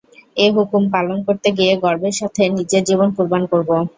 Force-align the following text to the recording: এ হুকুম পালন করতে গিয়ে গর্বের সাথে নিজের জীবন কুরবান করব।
এ 0.37 0.47
হুকুম 0.55 0.83
পালন 0.93 1.17
করতে 1.27 1.49
গিয়ে 1.57 1.73
গর্বের 1.83 2.15
সাথে 2.19 2.41
নিজের 2.57 2.83
জীবন 2.89 3.09
কুরবান 3.15 3.43
করব। 3.51 3.69